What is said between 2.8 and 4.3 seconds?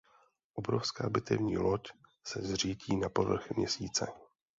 na povrch Měsíce.